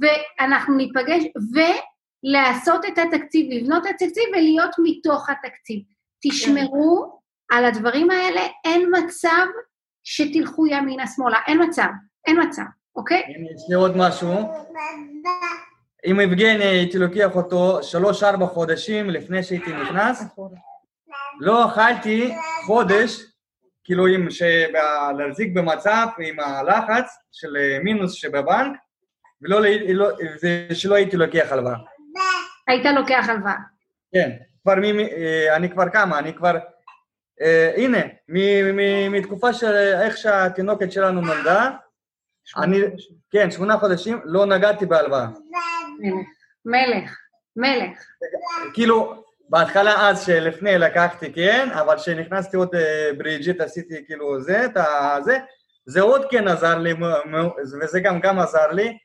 ואנחנו 0.00 0.76
ניפגש, 0.76 1.22
ולעשות 2.24 2.84
את 2.84 2.98
התקציב, 2.98 3.46
לבנות 3.50 3.86
את 3.86 3.90
התקציב 3.90 4.24
ולהיות 4.32 4.70
מתוך 4.82 5.28
התקציב. 5.30 5.82
תשמרו 6.22 7.20
על 7.52 7.64
הדברים 7.64 8.10
האלה, 8.10 8.40
אין 8.64 8.90
מצב 8.98 9.46
שתלכו 10.04 10.66
ימינה-שמאלה, 10.66 11.38
אין 11.46 11.62
מצב, 11.62 11.88
אין 12.26 12.42
מצב, 12.42 12.62
אוקיי? 12.96 13.22
יש 13.56 13.62
לי 13.68 13.74
עוד 13.74 13.96
משהו. 13.96 14.32
עם 16.04 16.20
יבגני 16.20 16.64
הייתי 16.64 16.98
לוקח 16.98 17.36
אותו 17.36 17.82
שלוש-ארבע 17.82 18.46
חודשים 18.46 19.10
לפני 19.10 19.42
שהייתי 19.42 19.72
נכנס, 19.72 20.24
לא 21.40 21.66
אכלתי 21.66 22.34
חודש, 22.66 23.22
כאילו 23.84 24.06
עם 24.06 24.28
להחזיק 25.18 25.54
במצב 25.54 26.06
עם 26.18 26.40
הלחץ 26.40 27.10
של 27.32 27.56
אה, 27.56 27.78
מינוס 27.84 28.12
שבבנק, 28.12 28.76
ולא, 29.42 29.60
לא, 29.94 30.08
ושלא 30.42 30.94
הייתי 30.94 31.16
לוקח 31.16 31.46
הלוואה. 31.50 31.76
היית 32.72 32.86
לוקח 32.86 33.26
הלוואה. 33.28 33.54
כן, 34.14 34.30
כבר 34.62 34.74
מ... 34.74 34.96
מ- 34.96 35.00
אה, 35.00 35.56
אני 35.56 35.70
כבר 35.70 35.88
כמה, 35.88 36.18
אני 36.18 36.34
כבר... 36.34 36.58
אה, 37.40 37.72
הנה, 37.76 37.98
מ- 38.28 38.76
מ- 38.76 39.12
מתקופה 39.12 39.52
של 39.52 39.72
איך 40.02 40.16
שהתינוקת 40.16 40.92
שלנו 40.92 41.20
נולדה, 41.20 41.70
אני, 42.56 42.78
כן, 43.30 43.50
שמונה 43.50 43.76
חודשים, 43.76 44.20
לא 44.24 44.46
נגעתי 44.46 44.86
בהלוואה. 44.86 45.26
מלך, 46.64 47.18
מלך. 47.56 47.98
כאילו, 48.74 49.24
בהתחלה 49.48 50.08
אז 50.08 50.26
שלפני 50.26 50.78
לקחתי, 50.78 51.32
כן, 51.32 51.68
אבל 51.72 51.96
כשנכנסתי 51.96 52.56
עוד 52.56 52.74
אה, 52.74 53.10
ברידג'ט 53.18 53.60
עשיתי 53.60 54.06
כאילו 54.06 54.40
זה, 54.40 54.64
את 54.64 54.76
ה... 54.76 55.16
זה, 55.24 55.38
זה 55.86 56.00
עוד 56.00 56.26
כן 56.30 56.48
עזר 56.48 56.78
לי, 56.78 56.94
וזה 57.82 58.00
גם 58.00 58.20
גם 58.20 58.38
עזר 58.38 58.70
לי, 58.72 58.98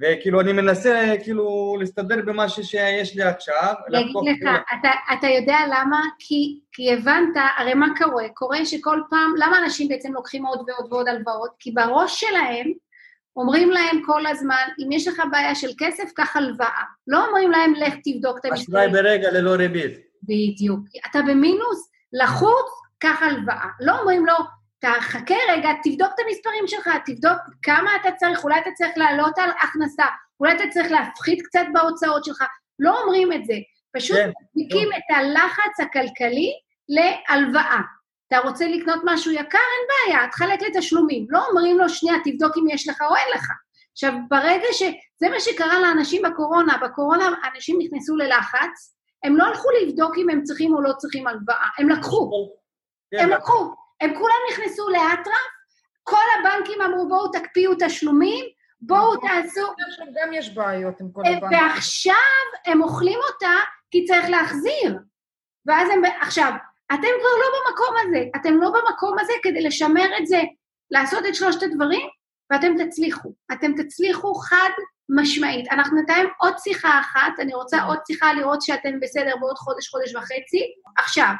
וכאילו 0.00 0.40
אני 0.40 0.52
מנסה 0.52 1.12
כאילו 1.22 1.76
להסתדר 1.80 2.16
במה 2.26 2.48
ש- 2.48 2.60
שיש 2.60 3.16
לי 3.16 3.22
עכשיו. 3.22 3.74
להגיד 3.88 4.10
לך, 4.16 4.38
כאילו- 4.38 4.50
אתה, 4.80 4.90
אתה 5.18 5.26
יודע 5.26 5.56
למה? 5.66 6.00
כי, 6.18 6.60
כי 6.72 6.92
הבנת, 6.92 7.36
הרי 7.58 7.74
מה 7.74 7.86
קורה? 7.98 8.28
קורה 8.34 8.64
שכל 8.66 9.00
פעם, 9.10 9.34
למה 9.38 9.58
אנשים 9.58 9.88
בעצם 9.88 10.12
לוקחים 10.12 10.46
עוד 10.46 10.58
ועוד 10.68 10.92
ועוד 10.92 11.08
הלוואות? 11.08 11.50
כי 11.58 11.70
בראש 11.70 12.20
שלהם 12.20 12.72
אומרים 13.36 13.70
להם 13.70 14.02
כל 14.06 14.26
הזמן, 14.26 14.64
אם 14.84 14.92
יש 14.92 15.08
לך 15.08 15.22
בעיה 15.30 15.54
של 15.54 15.68
כסף, 15.78 16.12
קח 16.14 16.36
הלוואה. 16.36 16.82
לא 17.06 17.26
אומרים 17.26 17.50
להם, 17.50 17.74
לך 17.74 17.94
תבדוק 18.04 18.38
את 18.38 18.44
אשראי 18.44 18.58
המספרים. 18.58 18.92
ברגע 18.92 19.30
ללא 19.30 19.50
ריבית. 19.50 19.92
בדיוק. 20.22 20.80
אתה 21.10 21.18
במינוס, 21.22 21.90
לחוץ, 22.12 22.66
קח 22.98 23.22
הלוואה. 23.22 23.66
לא 23.80 23.98
אומרים 24.00 24.26
לו, 24.26 24.34
תחכה 24.80 25.34
רגע, 25.48 25.68
תבדוק 25.82 26.08
את 26.14 26.20
המספרים 26.26 26.66
שלך, 26.66 26.88
תבדוק 27.06 27.38
כמה 27.62 27.96
אתה 27.96 28.12
צריך, 28.12 28.44
אולי 28.44 28.60
אתה 28.60 28.70
צריך 28.74 28.92
להעלות 28.96 29.38
על 29.38 29.50
הכנסה, 29.50 30.04
אולי 30.40 30.52
אתה 30.52 30.64
צריך 30.70 30.90
להפחית 30.90 31.42
קצת 31.46 31.64
בהוצאות 31.72 32.24
שלך. 32.24 32.44
לא 32.78 33.00
אומרים 33.02 33.32
את 33.32 33.44
זה. 33.44 33.54
פשוט 33.96 34.16
כן, 34.16 34.30
מדביקים 34.30 34.88
את 34.92 35.16
הלחץ 35.16 35.80
הכלכלי 35.80 36.52
להלוואה. 36.88 37.80
אתה 38.28 38.38
רוצה 38.38 38.68
לקנות 38.68 39.00
משהו 39.04 39.32
יקר? 39.32 39.58
אין 39.58 40.12
בעיה, 40.14 40.28
תחלק 40.28 40.62
לתשלומים. 40.62 41.26
לא 41.30 41.46
אומרים 41.48 41.78
לו, 41.78 41.88
שנייה, 41.88 42.16
תבדוק 42.24 42.56
אם 42.56 42.68
יש 42.70 42.88
לך 42.88 43.02
או 43.10 43.16
אין 43.16 43.26
לך. 43.34 43.46
עכשיו, 43.92 44.12
ברגע 44.28 44.66
ש... 44.72 44.82
זה 45.20 45.28
מה 45.28 45.40
שקרה 45.40 45.80
לאנשים 45.80 46.22
בקורונה. 46.22 46.78
בקורונה 46.82 47.28
אנשים 47.54 47.78
נכנסו 47.80 48.16
ללחץ, 48.16 48.96
הם 49.24 49.36
לא 49.36 49.44
הלכו 49.44 49.68
לבדוק 49.82 50.18
אם 50.18 50.30
הם 50.30 50.42
צריכים 50.42 50.74
או 50.74 50.82
לא 50.82 50.92
צריכים 50.92 51.26
הלוואה, 51.26 51.68
הם 51.78 51.88
לקחו, 51.88 52.50
כן, 53.10 53.18
הם 53.18 53.30
לקחו. 53.30 53.74
הם 54.00 54.14
כולם 54.14 54.36
נכנסו 54.52 54.88
לאטרף, 54.88 55.50
כל 56.02 56.22
הבנקים 56.38 56.82
אמרו, 56.82 57.08
בואו 57.08 57.28
תקפיאו 57.28 57.72
תשלומים, 57.78 58.44
בואו 58.80 59.14
נכון. 59.14 59.28
תעשו... 59.42 59.66
גם 60.22 60.32
יש 60.32 60.54
בעיות 60.54 61.00
עם 61.00 61.12
כל 61.12 61.22
הבנקים. 61.26 61.58
ועכשיו 61.58 62.14
הם 62.66 62.82
אוכלים 62.82 63.18
אותה 63.32 63.54
כי 63.90 64.04
צריך 64.04 64.28
להחזיר. 64.28 64.98
ואז 65.66 65.88
הם... 65.90 66.02
עכשיו, 66.20 66.52
אתם 66.86 67.08
כבר 67.20 67.36
לא 67.40 67.46
במקום 67.56 67.94
הזה, 68.00 68.24
אתם 68.36 68.60
לא 68.60 68.70
במקום 68.70 69.18
הזה 69.18 69.32
כדי 69.42 69.62
לשמר 69.62 70.18
את 70.18 70.26
זה, 70.26 70.40
לעשות 70.90 71.26
את 71.28 71.34
שלושת 71.34 71.62
הדברים, 71.62 72.08
ואתם 72.52 72.84
תצליחו. 72.84 73.34
אתם 73.52 73.82
תצליחו 73.82 74.34
חד 74.34 74.70
משמעית. 75.08 75.72
אנחנו 75.72 76.02
נתאם 76.02 76.26
עוד 76.40 76.58
שיחה 76.58 77.00
אחת, 77.00 77.32
אני 77.38 77.54
רוצה 77.54 77.82
עוד 77.82 77.98
שיחה 78.06 78.32
לראות 78.32 78.62
שאתם 78.62 79.00
בסדר 79.00 79.36
בעוד 79.40 79.56
חודש, 79.58 79.88
חודש 79.88 80.14
וחצי. 80.14 80.72
עכשיו, 80.98 81.32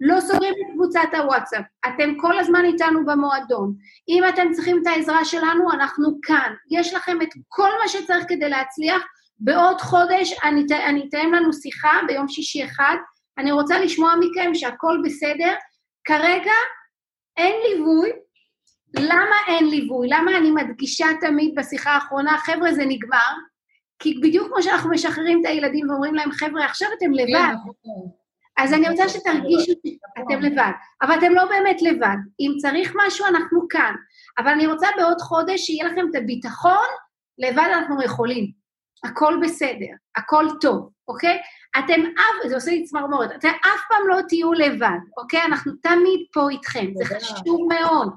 לא 0.00 0.20
סוגרים 0.20 0.54
את 0.54 0.72
קבוצת 0.74 1.08
הוואטסאפ, 1.12 1.64
אתם 1.86 2.14
כל 2.20 2.38
הזמן 2.38 2.64
איתנו 2.64 3.06
במועדון. 3.06 3.74
אם 4.08 4.22
אתם 4.28 4.52
צריכים 4.52 4.82
את 4.82 4.86
העזרה 4.86 5.24
שלנו, 5.24 5.72
אנחנו 5.72 6.18
כאן. 6.22 6.54
יש 6.70 6.94
לכם 6.94 7.22
את 7.22 7.28
כל 7.48 7.68
מה 7.82 7.88
שצריך 7.88 8.24
כדי 8.28 8.48
להצליח. 8.48 9.02
בעוד 9.38 9.80
חודש 9.80 10.32
אני, 10.42 10.64
אני 10.86 11.06
אתאם 11.08 11.32
לנו 11.32 11.52
שיחה 11.52 12.00
ביום 12.06 12.28
שישי 12.28 12.64
אחד. 12.64 12.96
אני 13.38 13.52
רוצה 13.52 13.78
לשמוע 13.78 14.14
מכם 14.20 14.54
שהכל 14.54 14.98
בסדר. 15.04 15.54
כרגע 16.04 16.52
אין 17.36 17.54
ליווי. 17.68 18.10
למה 18.98 19.36
אין 19.48 19.70
ליווי? 19.70 20.08
למה 20.08 20.36
אני 20.38 20.50
מדגישה 20.50 21.06
תמיד 21.20 21.54
בשיחה 21.56 21.90
האחרונה, 21.90 22.38
חבר'ה, 22.38 22.72
זה 22.72 22.84
נגמר? 22.86 23.32
כי 23.98 24.14
בדיוק 24.22 24.48
כמו 24.48 24.62
שאנחנו 24.62 24.90
משחררים 24.90 25.40
את 25.40 25.46
הילדים 25.46 25.90
ואומרים 25.90 26.14
להם, 26.14 26.32
חבר'ה, 26.32 26.64
עכשיו 26.64 26.88
אתם 26.98 27.12
לבד. 27.12 27.54
נכון. 28.58 28.66
אז 28.66 28.72
אני 28.72 28.88
רוצה 28.88 29.08
שתרגישו 29.08 29.72
שאתם 30.16 30.40
לבד, 30.40 30.70
אבל 31.02 31.18
אתם 31.18 31.32
לא 31.32 31.44
באמת 31.44 31.82
לבד. 31.82 32.16
אם 32.40 32.52
צריך 32.58 32.92
משהו, 33.06 33.26
אנחנו 33.26 33.68
כאן. 33.68 33.94
אבל 34.38 34.48
אני 34.48 34.66
רוצה 34.66 34.86
בעוד 34.96 35.20
חודש 35.20 35.60
שיהיה 35.60 35.84
לכם 35.84 36.06
את 36.10 36.14
הביטחון, 36.14 36.86
לבד 37.38 37.68
אנחנו 37.72 38.02
יכולים. 38.02 38.64
הכל 39.04 39.38
בסדר, 39.42 39.94
הכל 40.16 40.46
טוב, 40.60 40.90
אוקיי? 41.08 41.38
אתם 41.78 42.00
אף, 42.16 42.48
זה 42.48 42.54
עושה 42.54 42.70
לי 42.70 42.84
צמרמורת, 42.84 43.32
אתם 43.34 43.48
אף 43.48 43.80
פעם 43.88 44.08
לא 44.08 44.18
תהיו 44.28 44.52
לבד, 44.52 44.98
אוקיי? 45.16 45.42
אנחנו 45.42 45.72
תמיד 45.82 46.20
פה 46.32 46.50
איתכם, 46.50 46.86
זה. 46.94 47.04
חשוב 47.04 47.68
מאוד, 47.68 48.12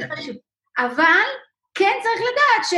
זה 0.00 0.14
חשוב. 0.16 0.36
אבל 0.78 1.28
כן 1.74 1.92
צריך 2.02 2.20
לדעת 2.20 2.64
ש... 2.64 2.74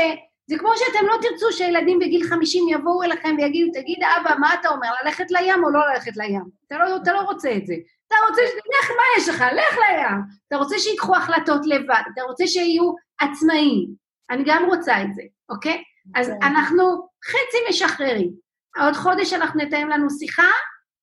זה 0.50 0.58
כמו 0.58 0.70
שאתם 0.76 1.06
לא 1.06 1.16
תרצו 1.22 1.52
שילדים 1.52 1.98
בגיל 1.98 2.22
50 2.28 2.68
יבואו 2.68 3.02
אליכם 3.02 3.34
ויגידו, 3.38 3.80
תגיד, 3.80 3.98
אבא, 4.02 4.34
מה 4.38 4.54
אתה 4.54 4.68
אומר, 4.68 4.88
ללכת 5.04 5.30
לים 5.30 5.64
או 5.64 5.70
לא 5.70 5.80
ללכת 5.92 6.16
לים? 6.16 6.42
אתה 6.66 6.78
לא, 6.78 6.96
אתה 6.96 7.12
לא 7.12 7.20
רוצה 7.20 7.56
את 7.56 7.66
זה. 7.66 7.74
אתה 8.08 8.16
רוצה, 8.28 8.42
ש... 8.46 8.50
לך, 8.54 8.90
מה 8.90 9.02
יש 9.18 9.28
לך? 9.28 9.40
לך 9.40 9.78
לים. 9.78 10.20
אתה 10.48 10.56
רוצה 10.56 10.78
שיקחו 10.78 11.16
החלטות 11.16 11.66
לבד, 11.66 12.02
אתה 12.14 12.22
רוצה 12.22 12.46
שיהיו 12.46 12.92
עצמאיים. 13.20 13.88
אני 14.30 14.42
גם 14.46 14.64
רוצה 14.66 15.02
את 15.02 15.14
זה, 15.14 15.22
אוקיי? 15.48 15.82
אז 16.14 16.26
כן. 16.26 16.46
אנחנו 16.46 17.08
חצי 17.24 17.58
משחררים. 17.68 18.30
עוד 18.76 18.94
חודש 18.94 19.32
אנחנו 19.32 19.60
נתאם 19.60 19.88
לנו 19.88 20.10
שיחה, 20.10 20.50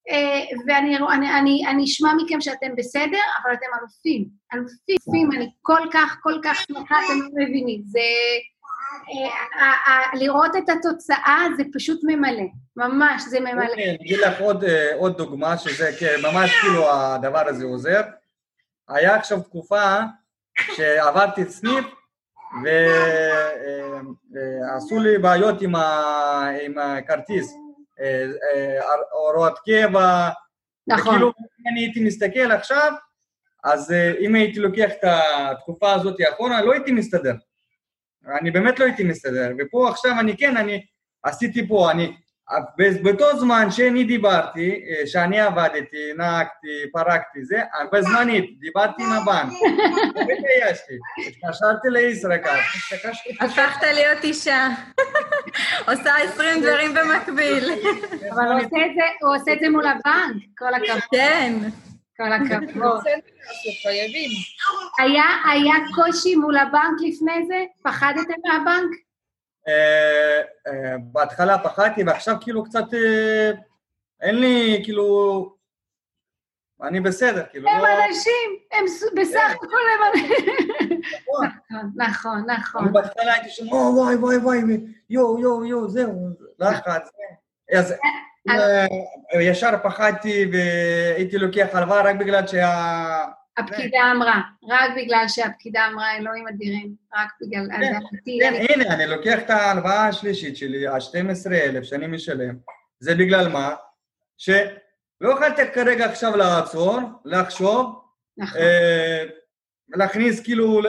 אה, 0.10 0.58
ואני 0.68 0.98
אני, 0.98 1.40
אני, 1.40 1.64
אני 1.68 1.84
אשמע 1.84 2.10
מכם 2.18 2.42
שאתם 2.42 2.76
בסדר, 2.78 3.24
אבל 3.44 3.54
אתם 3.54 3.66
אלופים. 3.80 4.28
אלופים, 4.54 5.32
אני 5.32 5.50
כל 5.62 5.82
כך, 5.94 6.18
כל 6.22 6.40
כך 6.44 6.62
שמחה, 6.68 6.96
אתם 7.06 7.20
לא 7.22 7.46
מבינים. 7.46 7.82
זה... 7.86 8.00
אה, 9.88 10.02
לראות 10.14 10.56
את 10.56 10.70
התוצאה 10.70 11.44
זה 11.58 11.64
פשוט 11.74 12.00
ממלא, 12.04 12.44
ממש, 12.76 13.24
זה 13.24 13.40
ממלא. 13.40 13.70
אוקיי, 13.70 13.90
אני 13.90 13.96
אגיד 13.96 14.20
לך 14.20 14.40
עוד, 14.42 14.64
אה, 14.64 15.10
דוגמה, 15.18 15.58
שזה 15.58 15.92
כ- 16.00 16.24
ממש 16.26 16.60
כאילו 16.62 16.92
הדבר 16.94 17.48
הזה 17.48 17.66
עוזר. 17.66 18.02
היה 18.90 19.16
עכשיו 19.16 19.42
תקופה 19.42 19.96
שעברתי 20.76 21.46
סניף 21.46 21.86
ועשו 24.34 25.00
לי 25.00 25.18
בעיות 25.18 25.62
עם, 25.62 25.76
הכרטיס, 26.78 27.54
אה, 28.00 28.26
אה, 28.56 28.80
הוראות 29.12 29.60
קבע, 29.66 30.30
נכון. 30.88 31.08
וכאילו 31.08 31.28
אם 31.28 31.68
אני 31.72 31.80
הייתי 31.80 32.04
מסתכל 32.04 32.52
עכשיו, 32.52 32.92
אז 33.64 33.92
אה, 33.92 34.14
אם 34.20 34.36
הייתי 34.36 34.60
לוקח 34.60 34.90
את 35.00 35.04
התקופה 35.04 35.94
הזאת 35.94 36.16
אחורה, 36.34 36.62
לא 36.62 36.74
הייתי 36.74 36.92
מסתדר. 36.92 37.34
אני 38.42 38.52
באמת 38.52 38.80
לא 38.80 38.86
הייתי 38.86 39.04
מסתדר. 39.04 39.52
ופה 39.60 39.90
עכשיו 39.90 40.12
אני 40.20 40.38
כן, 40.38 40.58
אני 40.58 40.86
עשיתי 41.24 41.68
פה, 41.68 41.92
אני 41.92 42.14
באותו 43.04 43.40
זמן 43.40 43.72
שאני 43.72 44.04
דיברתי, 44.04 44.70
אה, 44.90 45.08
שאני 45.08 45.40
עבדתי, 45.42 46.14
נהגתי, 46.18 46.68
פרקתי 46.94 47.46
זה, 47.46 47.60
בזמנית, 47.94 48.60
דיברתי 48.60 49.04
עם 49.04 49.12
הבנק, 49.12 49.54
והתביישתי, 50.16 50.94
התקשרתי 51.28 51.88
לישראכרט, 51.90 52.60
הפכת 53.42 53.84
להיות 53.94 54.24
אישה. 54.24 54.68
עושה 55.88 56.16
עשרים 56.24 56.62
דברים 56.62 56.94
במקביל. 56.94 57.70
אבל 58.32 58.44
הוא 58.52 58.56
עושה 58.58 58.86
את 58.86 58.92
זה- 58.96 59.02
הוא 59.26 59.36
עושה 59.36 59.54
את 59.54 59.60
זה 59.60 59.70
מול 59.70 59.86
הבנק, 59.86 60.44
כל 60.58 60.74
הכבוד. 60.74 61.02
כן. 61.12 61.54
כל 62.18 62.34
הכבוד. 62.34 63.02
חייבים. 63.84 64.30
היה, 65.00 65.24
היה 65.52 65.74
קושי 65.96 66.36
מול 66.36 66.58
הבנק 66.58 66.98
לפני 67.08 67.46
זה? 67.48 67.66
פחדתם 67.84 68.34
מהבנק? 68.46 68.90
אה, 69.68 70.42
אה, 70.68 70.98
בהתחלה 71.12 71.58
פחדתי, 71.58 72.04
ועכשיו 72.04 72.36
כאילו 72.42 72.64
קצת, 72.64 72.94
אה, 72.94 73.52
אין 74.22 74.36
לי, 74.40 74.82
כאילו, 74.84 75.56
אני 76.84 77.00
בסדר, 77.00 77.44
כאילו, 77.52 77.70
הם 77.70 77.82
לא... 77.82 78.06
אנשים, 78.08 78.60
הם 78.72 78.86
בסך 79.16 79.56
הכל 79.56 79.66
הם 79.66 80.10
אנשים. 80.14 81.02
נכון. 81.30 81.48
נכון, 81.68 81.92
נכון, 81.96 82.50
אני 82.50 82.58
נכון. 82.60 82.94
בהתחלה 82.94 83.34
הייתי 83.34 83.50
שם, 83.50 83.72
"או, 83.72 83.96
וואי, 83.96 84.16
וואי, 84.16 84.38
וואי, 84.38 84.60
יואו, 85.10 85.40
יואו, 85.40 85.66
יואו, 85.66 85.90
זהו, 85.90 86.30
לחץ. 86.60 87.10
זה." 88.48 88.54
אז 88.54 88.62
אה, 89.36 89.42
ישר 89.42 89.70
פחדתי 89.84 90.46
והייתי 90.52 91.38
לוקח 91.38 91.68
הלוואה 91.74 92.02
רק 92.02 92.16
בגלל 92.16 92.48
שה... 92.48 93.26
הפקידה 93.58 94.00
אמרה, 94.16 94.42
רק 94.70 94.92
בגלל 94.98 95.24
שהפקידה 95.28 95.88
אמרה 95.88 96.18
אלוהים 96.18 96.48
אדירים, 96.48 96.92
רק 97.16 97.28
בגלל... 97.42 97.68
כן, 98.40 98.54
אני- 98.56 98.68
הנה, 98.70 98.94
אני 98.94 99.08
לוקח 99.08 99.40
את 99.40 99.50
ההלוואה 99.50 100.08
השלישית 100.08 100.58
שלי, 100.58 100.88
ה-12,000 100.88 101.84
שאני 101.84 102.08
משלם. 102.08 102.56
זה 103.00 103.16
בגלל 103.16 103.48
מה? 103.50 103.76
שלא 104.38 105.30
יכולתי 105.32 105.62
כרגע 105.74 106.06
עכשיו 106.06 106.36
לעצור, 106.38 107.00
לחשוב, 107.26 108.02
נכון, 108.38 108.62
אה, 108.62 109.24
להכניס 109.90 110.40
כאילו, 110.44 110.82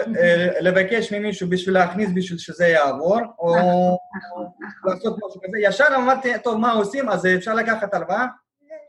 לבקש 0.60 1.12
ממישהו 1.12 1.48
בשביל 1.50 1.74
להכניס 1.74 2.10
בשביל 2.14 2.38
שזה 2.38 2.66
יעבור, 2.66 3.18
או 3.38 3.56
נכון, 3.56 3.96
נכון. 4.16 4.46
לעשות 4.84 5.16
משהו 5.16 5.40
כזה. 5.40 5.58
ישר 5.60 5.84
אמרתי, 5.96 6.32
טוב, 6.44 6.56
מה 6.56 6.72
עושים? 6.72 7.08
אז 7.08 7.26
אפשר 7.26 7.54
לקחת 7.54 7.94
הלוואה? 7.94 8.26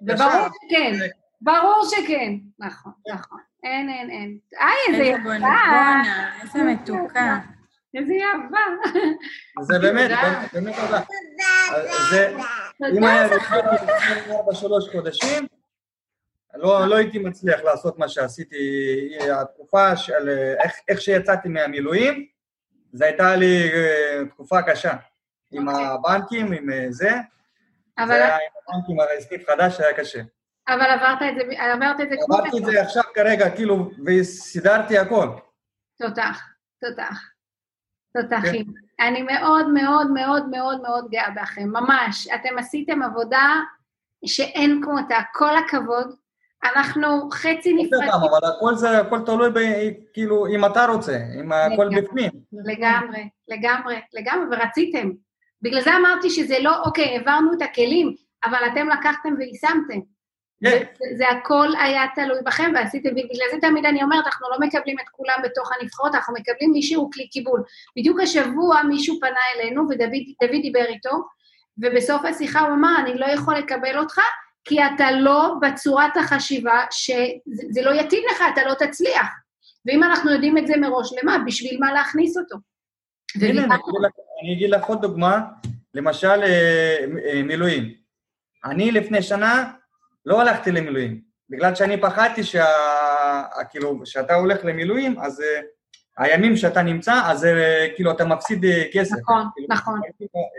וברור 0.02 0.30
ישר. 0.30 0.48
שכן, 0.68 0.94
ברור 1.42 1.84
שכן. 1.90 2.34
נכון, 2.60 2.92
נכון. 3.14 3.40
אין, 3.64 3.90
אין, 3.90 4.10
אין. 4.10 4.38
איי, 4.60 4.96
איזה 4.96 5.04
יפה, 5.04 5.30
איזה 6.44 6.64
מתוקה. 6.64 7.40
איזה 7.96 8.14
יפה. 8.14 8.92
זה 9.62 9.80
באמת, 9.80 10.10
תודה. 10.10 10.22
באמת, 10.22 10.54
באמת 10.54 10.76
תודה. 10.86 11.02
זה, 12.12 12.34
אם 12.98 13.04
היה 13.04 13.26
לפני 13.26 13.58
ארבע, 14.32 14.54
שלוש 14.56 14.90
חודשים, 14.92 15.48
לא, 16.56 16.86
לא 16.86 16.96
הייתי 16.96 17.20
מצליח 17.20 17.62
לעשות 17.62 18.00
מה 18.00 18.08
שעשיתי. 18.08 18.58
התקופה 19.32 19.98
של 19.98 20.30
איך, 20.64 20.74
איך 20.88 21.02
שיצאתי 21.02 21.50
מהמילואים, 21.50 22.26
זו 22.94 23.06
הייתה 23.06 23.36
לי 23.36 23.72
אה, 23.74 24.26
תקופה 24.30 24.62
קשה. 24.62 24.94
עם 25.52 25.70
אוקיי. 25.70 25.86
הבנקים, 25.86 26.52
עם 26.52 26.70
אה, 26.70 26.86
זה. 26.90 27.12
אבל, 27.98 28.08
זה 28.08 28.14
היה 28.14 28.36
עם 28.36 28.76
הבנקים, 28.76 29.00
הרי 29.00 29.22
סניף 29.22 29.50
חדש 29.50 29.80
היה 29.80 29.98
קשה. 29.98 30.22
אבל 30.68 30.86
עברת 30.86 31.22
את 31.22 31.36
זה, 31.36 31.62
עברת 31.62 32.02
את 32.02 32.10
זה 32.10 32.16
כמו... 32.26 32.38
עברתי 32.38 32.58
את 32.58 32.66
זה 32.66 32.82
עכשיו 32.82 33.04
כרגע, 33.16 33.56
כאילו, 33.56 33.92
וסידרתי 34.06 34.98
הכל. 34.98 35.28
תותח, 35.98 36.42
תותח. 36.82 37.22
תותחים. 38.14 38.74
אני 39.00 39.22
מאוד 39.22 39.70
מאוד 39.70 40.12
מאוד 40.12 40.50
מאוד 40.50 40.82
מאוד 40.82 41.10
גאה 41.12 41.30
בכם, 41.30 41.70
ממש. 41.70 42.28
אתם 42.28 42.58
עשיתם 42.58 43.02
עבודה 43.02 43.56
שאין 44.26 44.82
כמותה, 44.84 45.18
כל 45.34 45.58
הכבוד. 45.58 46.16
אנחנו 46.64 47.30
חצי 47.32 47.74
נפרדים 47.74 48.10
אבל 48.10 48.50
הכל 48.50 48.76
זה, 48.76 49.00
הכל 49.00 49.20
תלוי 49.26 49.50
ב... 49.50 49.60
כאילו, 50.14 50.48
אם 50.48 50.66
אתה 50.66 50.86
רוצה, 50.86 51.18
אם 51.40 51.52
הכל. 51.52 51.90
בפנים. 52.02 52.32
לגמרי, 52.52 53.30
לגמרי, 53.48 53.96
לגמרי, 54.14 54.46
ורציתם. 54.58 55.12
בגלל 55.62 55.82
זה 55.82 55.96
אמרתי 55.96 56.30
שזה 56.30 56.60
לא, 56.60 56.82
אוקיי, 56.86 57.18
העברנו 57.18 57.54
את 57.54 57.62
הכלים, 57.62 58.16
אבל 58.46 58.60
אתם 58.72 58.90
לקחתם 58.90 59.30
ויישמתם. 59.38 60.00
כן. 60.64 60.70
זה, 60.70 61.18
זה 61.18 61.30
הכל 61.30 61.68
היה 61.80 62.04
תלוי 62.16 62.40
בכם 62.46 62.72
ועשיתם, 62.76 63.10
ובגלל 63.10 63.48
זה 63.52 63.58
תמיד 63.62 63.86
אני 63.86 64.04
אומרת, 64.04 64.26
אנחנו 64.26 64.48
לא 64.50 64.68
מקבלים 64.68 65.00
את 65.00 65.10
כולם 65.12 65.36
בתוך 65.44 65.72
הנבחרות, 65.72 66.16
אנחנו 66.16 66.34
מקבלים 66.34 66.72
מישהו 66.72 67.10
כלי 67.14 67.28
קיבול. 67.28 67.64
בדיוק 67.98 68.20
השבוע 68.20 68.84
מישהו 68.84 69.20
פנה 69.20 69.40
אלינו, 69.56 69.84
ודוד 69.90 70.62
דיבר 70.62 70.86
איתו, 70.86 71.24
ובסוף 71.78 72.26
השיחה 72.26 72.60
הוא 72.60 72.74
אמר, 72.74 72.96
אני 73.00 73.14
לא 73.14 73.26
יכול 73.26 73.56
לקבל 73.56 73.98
אותך, 73.98 74.20
כי 74.66 74.78
אתה 74.86 75.12
לא 75.12 75.54
בצורת 75.62 76.18
החשיבה 76.18 76.84
שזה 76.92 77.64
זה 77.70 77.82
לא 77.82 77.92
יתאים 78.02 78.24
לך, 78.32 78.44
אתה 78.54 78.62
לא 78.64 78.74
תצליח. 78.74 79.28
ואם 79.86 80.04
אנחנו 80.04 80.32
יודעים 80.32 80.58
את 80.58 80.68
זה 80.68 80.78
מראש, 80.78 81.14
למה? 81.24 81.38
בשביל 81.46 81.78
מה 81.80 81.94
להכניס 81.94 82.38
אותו? 82.38 82.56
הנה, 83.42 83.64
אני. 83.66 84.56
אגיד 84.56 84.70
לך- 84.70 84.84
עוד 84.86 85.02
דוגמה, 85.02 85.42
למשל 85.94 86.28
אה, 86.44 86.98
אה, 87.26 87.44
מילואים. 87.44 87.94
אני 88.66 88.92
לפני 88.92 89.22
שנה 89.22 89.72
לא 90.26 90.42
הלכתי 90.42 90.72
למילואים, 90.72 91.22
בגלל 91.50 91.76
שאני 91.76 92.02
פחדתי 92.02 92.44
שה... 92.44 92.66
כאילו, 93.70 94.00
כשאתה 94.04 94.36
הולך 94.36 94.66
למילואים, 94.66 95.20
אז 95.20 95.42
אה, 95.42 95.62
הימים 96.18 96.56
שאתה 96.56 96.82
נמצא, 96.82 97.22
אז 97.26 97.48
כאילו 97.96 98.12
אתה 98.12 98.26
מפסיד 98.26 98.66
כסף. 98.94 99.16
נכון, 99.22 99.44
כאילו, 99.56 99.68
נכון, 99.70 100.00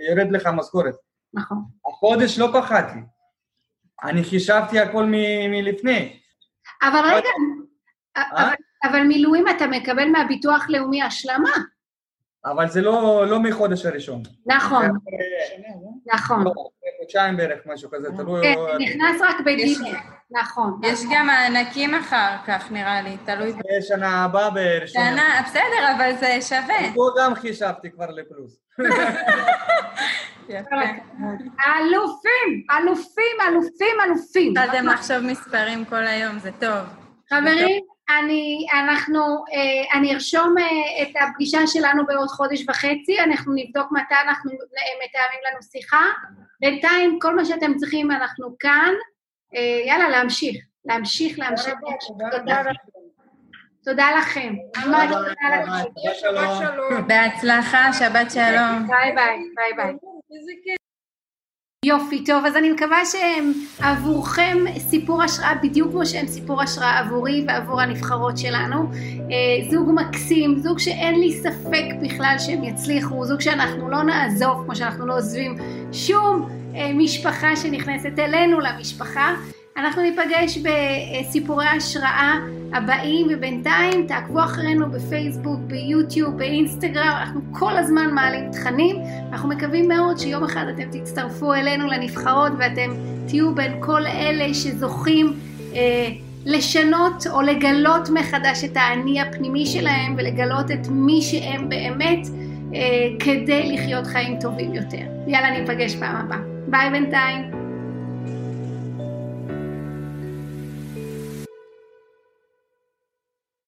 יורד 0.09 0.33
לך 0.33 0.47
משכורת. 0.47 0.95
נכון. 1.35 1.59
החודש 1.89 2.39
לא 2.39 2.49
פחדתי. 2.61 2.99
אני 4.03 4.25
חישבתי 4.25 4.79
הכל 4.79 5.05
מ- 5.05 5.51
מלפני. 5.51 6.21
אבל 6.83 7.01
רגע, 7.05 7.29
אה? 8.17 8.23
אבל, 8.33 8.55
אבל 8.85 9.03
מילואים 9.03 9.49
אתה 9.49 9.67
מקבל 9.67 10.09
מהביטוח 10.09 10.67
לאומי 10.69 11.03
השלמה. 11.03 11.51
אבל 12.45 12.69
זה 12.69 12.81
לא, 12.83 13.25
לא 13.29 13.41
מחודש 13.41 13.87
הראשון. 13.87 14.23
נכון, 14.47 14.85
אה, 14.85 14.91
נכון. 16.15 16.45
לא, 16.45 16.53
חודשיים 17.01 17.37
בערך, 17.37 17.59
משהו 17.67 17.91
כזה, 17.91 18.09
תלוי... 18.17 18.43
כן, 18.43 18.55
זה 18.73 18.79
נכנס 18.79 19.21
רק 19.21 19.37
בדיוק. 19.41 19.79
יש- 19.87 19.97
נכון. 20.43 20.81
יש 20.85 21.01
גם 21.15 21.27
מענקים 21.27 21.95
אחר 21.95 22.37
כך, 22.47 22.73
נראה 22.73 23.03
לי, 23.03 23.17
תלוי. 23.25 23.53
שנה 23.89 24.25
הבאה 24.25 24.51
בראשון. 24.51 25.03
שנה, 25.03 25.41
בסדר, 25.45 25.93
אבל 25.97 26.11
זה 26.21 26.39
שווה. 26.41 26.95
פה 26.95 27.09
גם 27.21 27.35
חישבתי 27.35 27.91
כבר 27.91 28.07
לפלוס. 28.11 28.61
יפה. 30.49 30.77
אלופים, 31.67 32.65
אלופים, 32.79 33.37
אלופים, 33.49 33.97
אלופים. 34.07 34.55
התחלתם 34.57 34.87
לחשוב 34.87 35.19
מספרים 35.21 35.85
כל 35.85 36.07
היום, 36.07 36.39
זה 36.39 36.51
טוב. 36.61 36.79
חברים, 37.31 37.85
אני, 38.19 38.67
אנחנו, 38.73 39.21
אה, 39.53 39.99
אני 39.99 40.15
ארשום 40.15 40.55
אה, 40.59 41.03
את 41.03 41.09
הפגישה 41.21 41.59
שלנו 41.67 42.07
בעוד 42.07 42.29
חודש 42.29 42.65
וחצי, 42.69 43.21
אנחנו 43.21 43.53
נבדוק 43.55 43.93
מתי 43.93 44.15
אנחנו 44.29 44.51
אה, 44.51 44.57
מתאמים 45.05 45.41
לנו 45.51 45.63
שיחה. 45.63 46.05
בינתיים, 46.61 47.19
כל 47.21 47.37
מה 47.37 47.45
שאתם 47.45 47.75
צריכים, 47.77 48.11
אנחנו 48.11 48.57
כאן. 48.59 48.93
יאללה, 49.87 50.09
להמשיך, 50.09 50.57
להמשיך, 50.85 51.39
להמשיך. 51.39 51.75
תודה. 52.31 52.63
תודה 53.85 54.07
לכם. 54.19 54.55
ממש 54.87 55.11
תודה 55.11 55.31
לכם. 55.63 57.07
בהצלחה, 57.07 57.93
שבת 57.93 58.31
שלום. 58.31 58.87
bye 58.87 59.13
bye, 59.15 59.39
bye 59.55 59.73
bye. 59.77 59.95
יופי, 61.85 62.25
טוב, 62.25 62.45
אז 62.47 62.57
אני 62.57 62.71
מקווה 62.71 63.05
שהם 63.05 63.53
עבורכם 63.79 64.59
סיפור 64.79 65.23
השראה 65.23 65.55
בדיוק 65.63 65.91
כמו 65.91 66.07
שהם 66.07 66.27
סיפור 66.27 66.63
השראה 66.63 66.99
עבורי 66.99 67.45
ועבור 67.49 67.81
הנבחרות 67.81 68.39
שלנו. 68.39 68.91
אה, 69.31 69.71
זוג 69.71 69.91
מקסים, 69.95 70.59
זוג 70.59 70.79
שאין 70.79 71.21
לי 71.21 71.33
ספק 71.33 71.85
בכלל 72.03 72.35
שהם 72.39 72.65
יצליחו, 72.65 73.25
זוג 73.25 73.41
שאנחנו 73.41 73.89
לא 73.89 74.03
נעזוב 74.03 74.63
כמו 74.65 74.77
שאנחנו 74.77 75.07
לא 75.07 75.17
עוזבים 75.17 75.57
שום 75.93 76.49
אה, 76.75 76.93
משפחה 76.95 77.57
שנכנסת 77.57 78.19
אלינו 78.19 78.61
למשפחה. 78.61 79.35
אנחנו 79.77 80.03
ניפגש 80.03 80.59
בסיפורי 80.59 81.67
השראה 81.67 82.35
הבאים, 82.73 83.27
ובינתיים 83.31 84.07
תעקבו 84.07 84.41
אחרינו 84.41 84.91
בפייסבוק, 84.91 85.61
ביוטיוב, 85.61 86.39
באינסטגרם, 86.39 87.17
אנחנו 87.21 87.41
כל 87.53 87.77
הזמן 87.77 88.15
מעלים 88.15 88.51
תכנים. 88.53 88.97
אנחנו 89.33 89.49
מקווים 89.49 89.89
מאוד 89.89 90.19
שיום 90.19 90.45
אחד 90.45 90.65
אתם 90.75 90.99
תצטרפו 91.01 91.55
אלינו 91.55 91.87
לנבחרות 91.87 92.53
ואתם 92.59 92.91
תהיו 93.29 93.55
בין 93.55 93.73
כל 93.81 94.07
אלה 94.07 94.55
שזוכים 94.55 95.33
אה, 95.75 96.09
לשנות 96.47 97.27
או 97.31 97.43
לגלות 97.43 98.09
מחדש 98.11 98.65
את 98.65 98.77
האני 98.77 99.21
הפנימי 99.21 99.67
שלהם 99.67 100.15
ולגלות 100.19 100.71
את 100.71 100.89
מי 100.91 101.23
שהם 101.23 101.69
באמת 101.69 102.27
אה, 102.75 102.81
כדי 103.19 103.73
לחיות 103.73 104.07
חיים 104.07 104.39
טובים 104.41 104.75
יותר. 104.75 105.07
יאללה, 105.27 105.61
ניפגש 105.61 105.97
פעם 105.97 106.17
הבאה. 106.17 106.39
ביי 106.67 106.91
בינתיים. 106.91 107.60